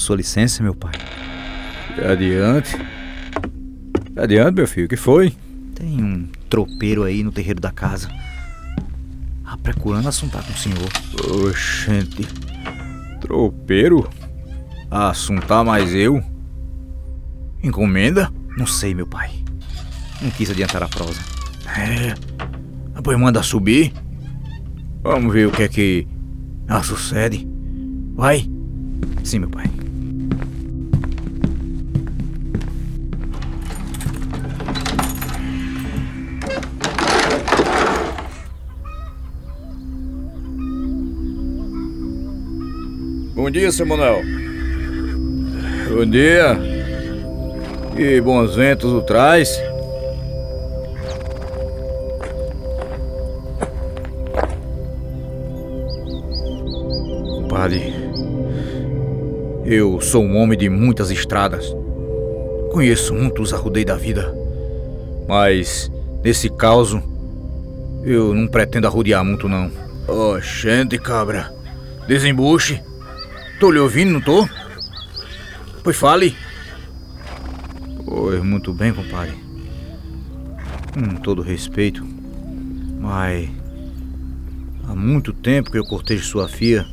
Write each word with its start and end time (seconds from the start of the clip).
Sua 0.00 0.16
licença, 0.16 0.62
meu 0.62 0.74
pai. 0.74 0.94
Adiante. 2.10 2.74
Adiante, 4.16 4.54
meu 4.54 4.66
filho, 4.66 4.86
o 4.86 4.88
que 4.88 4.96
foi? 4.96 5.36
Tem 5.74 6.02
um 6.02 6.26
tropeiro 6.48 7.02
aí 7.02 7.22
no 7.22 7.30
terreiro 7.30 7.60
da 7.60 7.70
casa. 7.70 8.08
Ah, 9.44 9.58
procurando 9.62 10.08
assuntar 10.08 10.42
com 10.42 10.52
o 10.52 10.56
senhor. 10.56 10.88
Oxente. 11.46 12.26
Tropeiro? 13.20 14.08
Assuntar 14.90 15.62
mais 15.64 15.94
eu? 15.94 16.24
Encomenda? 17.62 18.32
Não 18.56 18.66
sei, 18.66 18.94
meu 18.94 19.06
pai. 19.06 19.30
Não 20.22 20.30
quis 20.30 20.50
adiantar 20.50 20.82
a 20.82 20.88
prosa. 20.88 21.20
É. 21.78 22.14
Pois 23.04 23.18
manda 23.18 23.42
subir. 23.42 23.92
Vamos 25.02 25.30
ver 25.30 25.46
o 25.46 25.52
que 25.52 25.62
é 25.62 25.68
que 25.68 26.08
ah, 26.66 26.82
sucede. 26.82 27.46
Vai. 28.14 28.48
Sim, 29.22 29.40
meu 29.40 29.50
pai. 29.50 29.79
Bom 43.50 43.52
dia, 43.52 43.72
Samuel. 43.72 44.22
Bom 45.88 46.06
dia. 46.06 46.56
E 47.98 48.20
bons 48.20 48.54
ventos 48.54 48.92
o 48.92 49.02
traz. 49.02 49.60
Compadre, 57.42 57.92
eu 59.64 60.00
sou 60.00 60.22
um 60.22 60.36
homem 60.36 60.56
de 60.56 60.68
muitas 60.68 61.10
estradas. 61.10 61.74
Conheço 62.70 63.12
muitos 63.12 63.52
arrudei 63.52 63.84
da 63.84 63.96
vida. 63.96 64.32
Mas, 65.26 65.90
nesse 66.22 66.48
caos, 66.50 66.96
eu 68.04 68.32
não 68.32 68.46
pretendo 68.46 68.86
arrodear 68.86 69.24
muito, 69.24 69.48
não. 69.48 69.72
Oxente, 70.06 70.96
cabra. 71.00 71.52
Desembuche. 72.06 72.88
Tô 73.60 73.70
lhe 73.70 73.78
ouvindo, 73.78 74.12
não 74.12 74.22
tô? 74.22 74.48
Pois 75.84 75.94
fale. 75.94 76.34
Pois 78.06 78.42
muito 78.42 78.72
bem, 78.72 78.90
compadre. 78.90 79.38
Com 80.94 81.16
todo 81.16 81.42
respeito. 81.42 82.02
Mas. 82.98 83.50
Há 84.88 84.94
muito 84.94 85.34
tempo 85.34 85.70
que 85.70 85.76
eu 85.76 85.84
cortejo 85.84 86.24
sua 86.24 86.48
filha. 86.48 86.86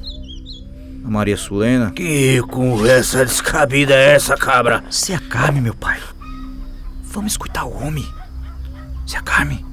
A 1.05 1.09
Maria 1.09 1.37
Sulena. 1.37 1.91
Que 1.91 2.41
conversa 2.41 3.23
descabida 3.23 3.93
é 3.93 4.15
essa, 4.15 4.35
cabra? 4.35 4.83
Se 4.89 5.13
acalme, 5.13 5.61
meu 5.61 5.73
pai. 5.73 5.97
Vamos 7.01 7.31
escutar 7.31 7.63
o 7.63 7.81
homem. 7.81 8.05
Se 9.05 9.15
acalme. 9.15 9.65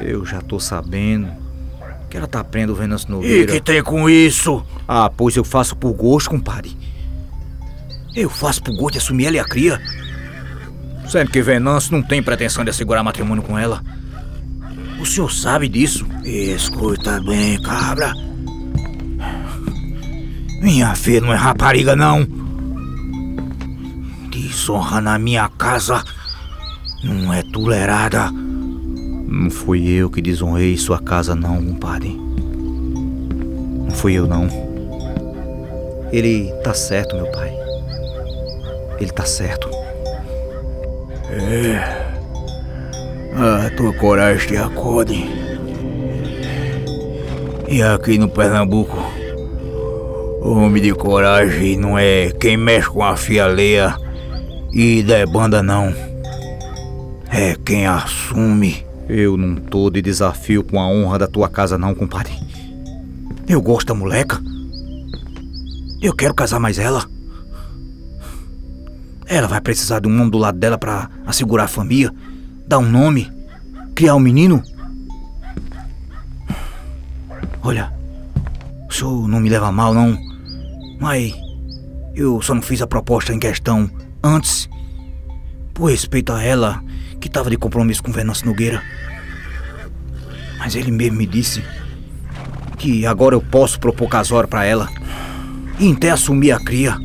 Eu 0.00 0.24
já 0.24 0.40
tô 0.40 0.58
sabendo 0.58 1.43
que 2.14 2.18
ela 2.18 2.28
tá 2.28 2.44
prendo 2.44 2.70
o 2.70 2.76
Venâncio 2.76 3.10
Nogueira. 3.10 3.50
E 3.50 3.54
que 3.56 3.60
tem 3.60 3.82
com 3.82 4.08
isso? 4.08 4.64
Ah, 4.86 5.10
pois 5.10 5.34
eu 5.34 5.42
faço 5.42 5.74
por 5.74 5.92
gosto, 5.94 6.30
compadre. 6.30 6.76
Eu 8.14 8.30
faço 8.30 8.62
por 8.62 8.72
gosto 8.76 8.92
de 8.92 8.98
assumir 8.98 9.26
ela 9.26 9.34
e 9.34 9.40
a 9.40 9.44
cria. 9.44 9.82
Sendo 11.08 11.32
que 11.32 11.42
Venâncio 11.42 11.90
não 11.90 12.04
tem 12.04 12.22
pretensão 12.22 12.62
de 12.62 12.70
assegurar 12.70 13.02
matrimônio 13.02 13.42
com 13.42 13.58
ela. 13.58 13.82
O 15.00 15.04
senhor 15.04 15.28
sabe 15.32 15.68
disso? 15.68 16.06
Escuta 16.24 17.20
bem, 17.20 17.60
cabra. 17.60 18.12
Minha 20.60 20.94
filha 20.94 21.20
não 21.20 21.32
é 21.32 21.36
rapariga, 21.36 21.96
não. 21.96 22.24
Desonra 24.30 25.00
na 25.00 25.18
minha 25.18 25.48
casa 25.48 26.04
não 27.02 27.34
é 27.34 27.42
tolerada. 27.42 28.30
Não 29.34 29.50
fui 29.50 29.90
eu 29.90 30.08
que 30.08 30.22
desonrei 30.22 30.76
sua 30.76 31.00
casa, 31.00 31.34
não, 31.34 31.56
compadre. 31.56 32.16
Não 33.84 33.90
fui 33.90 34.14
eu, 34.14 34.28
não. 34.28 34.46
Ele 36.12 36.52
tá 36.62 36.72
certo, 36.72 37.16
meu 37.16 37.26
pai. 37.32 37.52
Ele 39.00 39.10
tá 39.10 39.26
certo. 39.26 39.68
É. 41.32 42.04
A 43.34 43.70
tua 43.76 43.92
coragem 43.94 44.50
te 44.50 44.56
acode. 44.56 45.26
E 47.68 47.82
aqui 47.82 48.16
no 48.18 48.28
Pernambuco, 48.28 48.96
homem 50.42 50.80
de 50.80 50.94
coragem 50.94 51.76
não 51.76 51.98
é 51.98 52.30
quem 52.38 52.56
mexe 52.56 52.88
com 52.88 53.02
a 53.02 53.16
fia 53.16 53.46
alheia 53.46 53.96
e 54.72 55.02
debanda, 55.02 55.60
não. 55.60 55.92
É 57.32 57.56
quem 57.64 57.84
assume. 57.84 58.93
Eu 59.08 59.36
não 59.36 59.56
tô 59.56 59.90
de 59.90 60.00
desafio 60.00 60.64
com 60.64 60.80
a 60.80 60.88
honra 60.88 61.18
da 61.18 61.26
tua 61.26 61.48
casa, 61.48 61.76
não, 61.76 61.94
compadre. 61.94 62.32
Eu 63.46 63.60
gosto 63.60 63.88
da 63.88 63.94
moleca. 63.94 64.40
Eu 66.00 66.14
quero 66.14 66.34
casar 66.34 66.58
mais 66.58 66.78
ela. 66.78 67.04
Ela 69.26 69.46
vai 69.46 69.60
precisar 69.60 70.00
de 70.00 70.08
um 70.08 70.14
homem 70.14 70.30
do 70.30 70.38
lado 70.38 70.58
dela 70.58 70.78
para 70.78 71.10
assegurar 71.26 71.66
a 71.66 71.68
família, 71.68 72.12
dar 72.66 72.78
um 72.78 72.90
nome, 72.90 73.30
criar 73.94 74.14
um 74.14 74.20
menino. 74.20 74.62
Olha, 77.62 77.92
o 78.88 78.92
senhor 78.92 79.28
não 79.28 79.40
me 79.40 79.48
leva 79.48 79.72
mal, 79.72 79.94
não, 79.94 80.18
mas 81.00 81.34
eu 82.14 82.40
só 82.42 82.54
não 82.54 82.62
fiz 82.62 82.80
a 82.82 82.86
proposta 82.86 83.32
em 83.32 83.38
questão 83.38 83.90
antes, 84.22 84.68
por 85.72 85.90
respeito 85.90 86.32
a 86.32 86.42
ela 86.42 86.82
que 87.24 87.28
estava 87.28 87.48
de 87.48 87.56
compromisso 87.56 88.02
com 88.02 88.12
Venâncio 88.12 88.44
Nogueira. 88.44 88.82
Mas 90.58 90.74
ele 90.74 90.90
mesmo 90.90 91.16
me 91.16 91.24
disse 91.24 91.64
que 92.76 93.06
agora 93.06 93.34
eu 93.34 93.40
posso 93.40 93.80
propor 93.80 94.10
casório 94.10 94.46
para 94.46 94.66
ela 94.66 94.90
e 95.80 95.90
até 95.90 96.10
assumir 96.10 96.52
a 96.52 96.62
cria. 96.62 96.98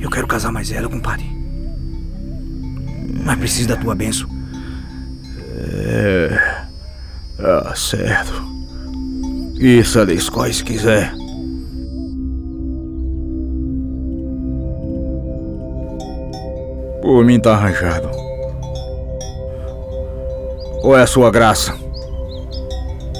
Eu 0.00 0.08
quero 0.08 0.28
casar 0.28 0.52
mais 0.52 0.70
ela, 0.70 0.88
compadre. 0.88 1.28
Mas 3.24 3.38
preciso 3.40 3.70
da 3.70 3.76
tua 3.76 3.96
benção. 3.96 4.28
É. 5.58 6.64
Ah, 7.40 7.74
certo. 7.74 8.40
Isso 9.58 10.00
escolhe 10.12 10.54
se 10.54 10.62
quiser. 10.62 11.12
Por 17.12 17.26
mim 17.26 17.38
tá 17.38 17.52
arranjado. 17.52 18.08
Qual 20.80 20.96
é 20.96 21.02
a 21.02 21.06
sua 21.06 21.30
graça? 21.30 21.76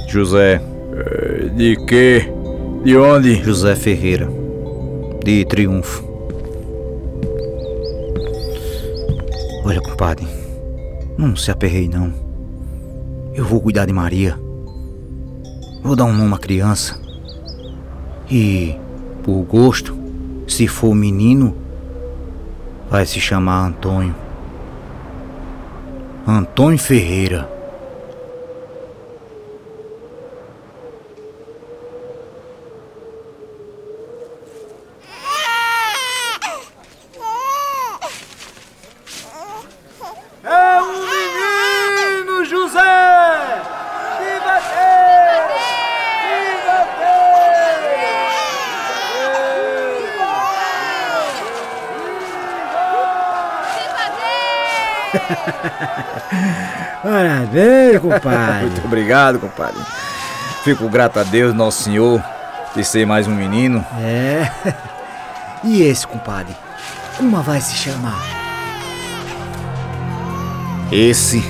José. 0.09 0.63
É, 0.95 1.49
De 1.51 1.77
quê? 1.85 2.27
De 2.83 2.97
onde? 2.97 3.35
José 3.45 3.77
Ferreira. 3.77 4.27
De 5.23 5.45
Triunfo. 5.45 6.03
Olha, 9.63 9.83
compadre. 9.83 10.27
Não 11.19 11.37
se 11.37 11.51
aperrei, 11.51 11.87
não. 11.87 12.15
Eu 13.35 13.45
vou 13.45 13.61
cuidar 13.61 13.85
de 13.85 13.93
Maria. 13.93 14.39
Vou 15.83 15.95
dar 15.95 16.07
um 16.07 16.15
nome 16.15 16.33
à 16.33 16.39
criança. 16.39 16.99
E, 18.31 18.75
por 19.23 19.43
gosto, 19.43 19.95
se 20.49 20.67
for 20.67 20.95
menino, 20.95 21.62
vai 22.93 23.06
se 23.06 23.19
chamar 23.19 23.69
Antônio. 23.69 24.15
Antônio 26.29 26.79
Ferreira. 26.79 27.49
É 40.45 40.83
um 40.83 40.93
menino, 40.93 42.45
José! 42.45 43.62
Viva 44.19 44.61
Deus! 44.69 45.62
Viva 46.29 47.21
Parabéns, 57.03 58.01
compadre. 58.01 58.67
Muito 58.67 58.85
obrigado, 58.85 59.39
compadre. 59.39 59.81
Fico 60.63 60.89
grato 60.89 61.19
a 61.19 61.23
Deus, 61.25 61.53
Nosso 61.55 61.83
Senhor, 61.85 62.23
de 62.75 62.85
ser 62.85 63.07
mais 63.07 63.27
um 63.27 63.35
menino. 63.35 63.85
É. 64.01 64.51
E 65.65 65.81
esse, 65.83 66.05
compadre? 66.05 66.57
Como 67.17 67.41
vai 67.41 67.61
se 67.61 67.77
chamar? 67.77 68.21
Esse 70.91 71.41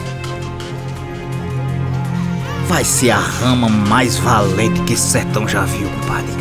vai 2.68 2.84
ser 2.84 3.10
a 3.10 3.18
rama 3.18 3.68
mais 3.68 4.18
valente 4.18 4.82
que 4.82 4.92
esse 4.92 5.10
sertão 5.10 5.48
já 5.48 5.64
viu, 5.64 5.88
compadre. 5.88 6.32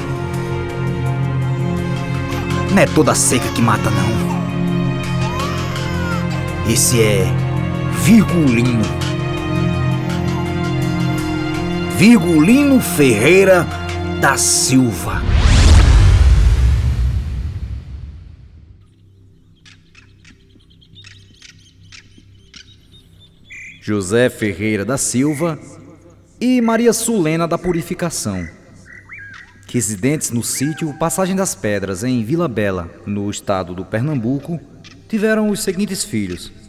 Não 2.72 2.82
é 2.82 2.86
toda 2.88 3.16
seca 3.16 3.48
que 3.54 3.62
mata, 3.62 3.90
não. 3.90 4.31
Esse 6.72 7.02
é 7.02 7.26
Virgulino. 8.02 8.82
Virgulino 11.98 12.80
Ferreira 12.80 13.68
da 14.22 14.38
Silva. 14.38 15.22
José 23.82 24.30
Ferreira 24.30 24.86
da 24.86 24.98
Silva 24.98 25.60
e 26.40 26.62
Maria 26.62 26.94
Sulena 26.94 27.50
da 27.50 27.58
Purificação, 27.58 28.48
residentes 29.68 30.32
no 30.32 30.42
sítio 30.42 30.94
Passagem 30.94 31.36
das 31.36 31.54
Pedras, 31.54 32.02
em 32.06 32.24
Vila 32.24 32.48
Bela, 32.48 32.90
no 33.06 33.30
estado 33.30 33.76
do 33.76 33.84
Pernambuco, 33.84 34.58
tiveram 35.10 35.50
os 35.50 35.62
seguintes 35.62 36.06
filhos: 36.06 36.61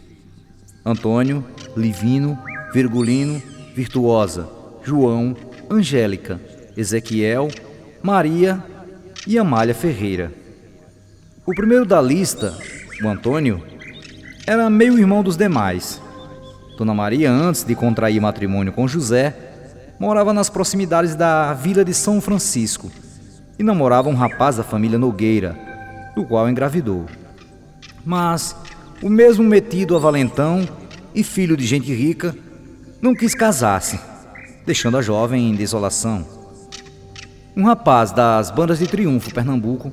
Antônio, 0.85 1.45
Livino, 1.75 2.37
Virgulino, 2.73 3.41
Virtuosa, 3.75 4.49
João, 4.83 5.35
Angélica, 5.69 6.39
Ezequiel, 6.75 7.47
Maria 8.01 8.63
e 9.25 9.37
Amália 9.37 9.73
Ferreira. 9.73 10.31
O 11.45 11.53
primeiro 11.53 11.85
da 11.85 12.01
lista, 12.01 12.57
o 13.01 13.07
Antônio, 13.07 13.63
era 14.45 14.69
meio 14.69 14.97
irmão 14.97 15.23
dos 15.23 15.37
demais 15.37 16.01
Dona 16.77 16.93
Maria, 16.93 17.31
antes 17.31 17.63
de 17.63 17.75
contrair 17.75 18.19
matrimônio 18.19 18.73
com 18.73 18.87
José, 18.87 19.35
morava 19.99 20.33
nas 20.33 20.49
proximidades 20.49 21.15
da 21.15 21.53
vila 21.53 21.85
de 21.85 21.93
São 21.93 22.19
Francisco 22.19 22.91
e 23.57 23.63
namorava 23.63 24.09
um 24.09 24.15
rapaz 24.15 24.57
da 24.57 24.63
família 24.63 24.97
Nogueira, 24.97 25.55
do 26.15 26.25
qual 26.25 26.49
engravidou. 26.49 27.05
Mas 28.03 28.55
o 29.03 29.09
mesmo 29.09 29.43
metido 29.43 29.97
a 29.97 29.99
valentão 29.99 30.65
e 31.13 31.23
filho 31.23 31.57
de 31.57 31.65
gente 31.65 31.93
rica 31.93 32.33
não 33.01 33.13
quis 33.13 33.35
casar-se, 33.35 33.99
deixando 34.65 34.95
a 34.95 35.01
jovem 35.01 35.49
em 35.49 35.55
desolação. 35.55 36.25
Um 37.53 37.65
rapaz 37.65 38.13
das 38.13 38.49
bandas 38.49 38.79
de 38.79 38.87
Triunfo, 38.87 39.33
Pernambuco, 39.33 39.91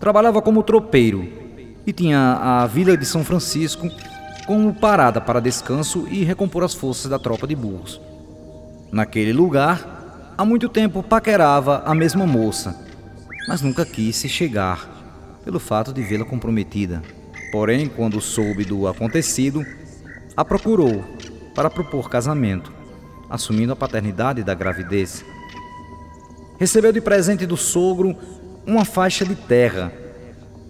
trabalhava 0.00 0.42
como 0.42 0.64
tropeiro 0.64 1.28
e 1.86 1.92
tinha 1.92 2.32
a 2.32 2.66
vila 2.66 2.96
de 2.96 3.06
São 3.06 3.24
Francisco 3.24 3.88
como 4.44 4.74
parada 4.74 5.20
para 5.20 5.40
descanso 5.40 6.08
e 6.10 6.24
recompor 6.24 6.64
as 6.64 6.74
forças 6.74 7.08
da 7.08 7.18
tropa 7.18 7.46
de 7.46 7.54
burros. 7.54 8.00
Naquele 8.90 9.32
lugar, 9.32 10.34
há 10.36 10.44
muito 10.44 10.68
tempo 10.68 11.00
paquerava 11.00 11.84
a 11.86 11.94
mesma 11.94 12.26
moça, 12.26 12.74
mas 13.46 13.62
nunca 13.62 13.86
quis 13.86 14.16
se 14.16 14.28
chegar, 14.28 15.40
pelo 15.44 15.60
fato 15.60 15.92
de 15.92 16.02
vê-la 16.02 16.24
comprometida. 16.24 17.17
Porém, 17.50 17.88
quando 17.88 18.20
soube 18.20 18.64
do 18.64 18.86
acontecido, 18.86 19.64
a 20.36 20.44
procurou 20.44 21.04
para 21.54 21.70
propor 21.70 22.08
casamento, 22.08 22.72
assumindo 23.28 23.72
a 23.72 23.76
paternidade 23.76 24.42
da 24.42 24.54
gravidez. 24.54 25.24
Recebeu 26.58 26.92
de 26.92 27.00
presente 27.00 27.46
do 27.46 27.56
sogro 27.56 28.16
uma 28.66 28.84
faixa 28.84 29.24
de 29.24 29.34
terra, 29.34 29.92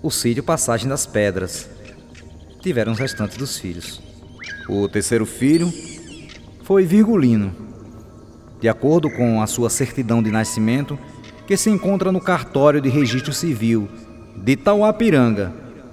o 0.02 0.10
sítio 0.10 0.42
Passagem 0.42 0.88
das 0.88 1.04
Pedras, 1.04 1.68
tiveram 2.60 2.92
os 2.92 2.98
restantes 2.98 3.36
dos 3.36 3.58
filhos. 3.58 4.00
O 4.68 4.88
terceiro 4.88 5.26
filho 5.26 5.72
foi 6.62 6.84
Virgulino. 6.84 7.54
De 8.60 8.68
acordo 8.68 9.10
com 9.10 9.40
a 9.40 9.46
sua 9.46 9.70
certidão 9.70 10.22
de 10.22 10.30
nascimento, 10.30 10.98
que 11.46 11.56
se 11.56 11.70
encontra 11.70 12.12
no 12.12 12.20
cartório 12.20 12.80
de 12.80 12.88
registro 12.88 13.32
civil 13.32 13.88
de 14.36 14.56
Tauapiranga, 14.56 15.52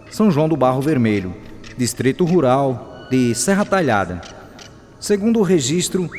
São 0.10 0.32
João 0.32 0.48
do 0.48 0.56
Barro 0.56 0.82
Vermelho, 0.82 1.34
distrito 1.78 2.24
rural 2.24 3.08
de 3.10 3.36
Serra 3.36 3.66
Talhada. 3.66 4.22
Segundo 5.00 5.40
o 5.40 5.44
registro, 5.44 6.10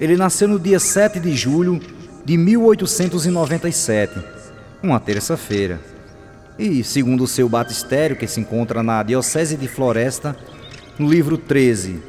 ele 0.00 0.16
nasceu 0.16 0.48
no 0.48 0.58
dia 0.58 0.80
7 0.80 1.20
de 1.20 1.34
julho 1.34 1.80
de 2.24 2.36
1897, 2.36 4.18
uma 4.82 4.98
terça-feira. 4.98 5.80
E, 6.58 6.82
segundo 6.82 7.24
o 7.24 7.28
seu 7.28 7.48
batistério, 7.48 8.16
que 8.16 8.26
se 8.26 8.40
encontra 8.40 8.82
na 8.82 9.02
Diocese 9.02 9.56
de 9.56 9.68
Floresta, 9.68 10.36
no 10.98 11.08
livro 11.08 11.36
13, 11.36 12.00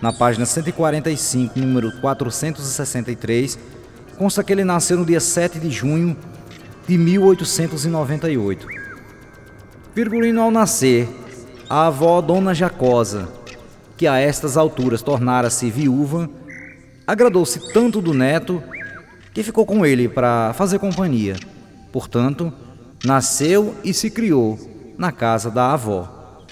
na 0.00 0.12
página 0.12 0.44
145, 0.44 1.58
número 1.58 1.90
463, 2.00 3.58
consta 4.16 4.44
que 4.44 4.52
ele 4.52 4.64
nasceu 4.64 4.98
no 4.98 5.06
dia 5.06 5.20
7 5.20 5.58
de 5.58 5.70
junho 5.70 6.16
de 6.86 6.98
1898. 6.98 8.66
Virgulino 9.94 10.40
ao 10.40 10.50
nascer, 10.50 11.08
a 11.70 11.86
avó 11.86 12.20
Dona 12.20 12.52
Jacosa, 12.52 13.28
que 13.96 14.08
a 14.08 14.18
estas 14.18 14.56
alturas 14.56 15.02
tornara-se 15.02 15.70
viúva, 15.70 16.28
agradou-se 17.06 17.72
tanto 17.72 18.00
do 18.00 18.12
neto 18.12 18.60
que 19.32 19.44
ficou 19.44 19.64
com 19.64 19.86
ele 19.86 20.08
para 20.08 20.52
fazer 20.54 20.80
companhia. 20.80 21.36
Portanto, 21.92 22.52
nasceu 23.04 23.72
e 23.84 23.94
se 23.94 24.10
criou 24.10 24.58
na 24.98 25.12
casa 25.12 25.48
da 25.48 25.72
avó. 25.72 26.42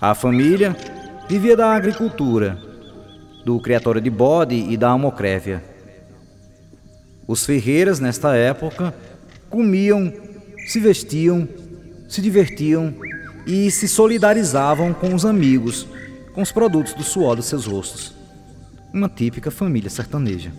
A 0.00 0.14
família 0.14 0.74
vivia 1.28 1.54
da 1.54 1.74
agricultura, 1.74 2.58
do 3.44 3.60
criatório 3.60 4.00
de 4.00 4.08
bode 4.08 4.54
e 4.54 4.74
da 4.74 4.88
almocrévia. 4.88 5.62
Os 7.26 7.44
ferreiras, 7.44 8.00
nesta 8.00 8.34
época, 8.34 8.94
comiam, 9.50 10.10
se 10.66 10.80
vestiam, 10.80 11.46
se 12.08 12.20
divertiam 12.22 12.94
e 13.46 13.70
se 13.70 13.86
solidarizavam 13.86 14.92
com 14.92 15.14
os 15.14 15.24
amigos 15.24 15.86
com 16.38 16.42
os 16.42 16.52
produtos 16.52 16.94
do 16.94 17.02
suor 17.02 17.34
dos 17.34 17.46
seus 17.46 17.66
rostos. 17.66 18.14
Uma 18.92 19.08
típica 19.08 19.50
família 19.50 19.90
sertaneja. 19.90 20.52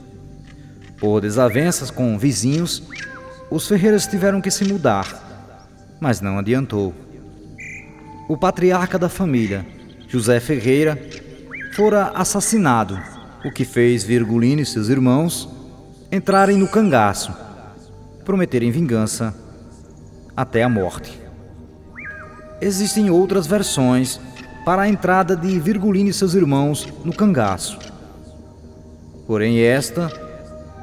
Por 0.98 1.22
desavenças 1.22 1.90
com 1.90 2.20
vizinhos, 2.20 2.84
os 3.50 3.66
ferreiros 3.66 4.06
tiveram 4.06 4.42
que 4.42 4.52
se 4.52 4.66
mudar, 4.66 5.98
mas 5.98 6.20
não 6.20 6.38
adiantou. 6.38 6.94
O 8.28 8.36
patriarca 8.36 9.00
da 9.00 9.08
família, 9.08 9.66
José 10.10 10.42
Ferreira, 10.42 11.02
fora 11.74 12.10
assassinado, 12.10 13.00
o 13.46 13.50
que 13.50 13.64
fez 13.64 14.04
Virgulino 14.04 14.62
e 14.62 14.66
seus 14.66 14.90
irmãos 14.90 15.48
entrarem 16.12 16.58
no 16.58 16.68
cangaço, 16.68 17.34
prometerem 18.26 18.70
vingança 18.70 19.34
até 20.36 20.62
a 20.62 20.68
morte. 20.68 21.29
Existem 22.62 23.10
outras 23.10 23.48
versões 23.48 24.20
para 24.66 24.82
a 24.84 24.90
entrada 24.90 25.36
de 25.36 25.60
Virgulino 25.60 26.10
e 26.10 26.14
seus 26.14 26.34
irmãos 26.34 26.88
no 27.06 27.14
cangaço. 27.14 27.80
Porém, 29.26 29.60
esta 29.62 30.12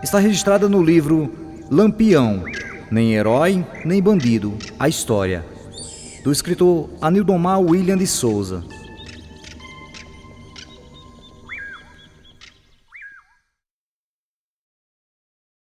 está 0.02 0.18
registrada 0.18 0.68
no 0.68 0.83
livro 0.83 1.33
Lampião, 1.71 2.45
nem 2.90 3.14
herói, 3.14 3.64
nem 3.85 4.00
bandido, 4.02 4.54
a 4.78 4.88
história, 4.88 5.45
do 6.25 6.33
escritor 6.33 6.88
Anildomar 7.00 7.61
William 7.61 7.97
de 7.97 8.06
Souza. 8.06 8.64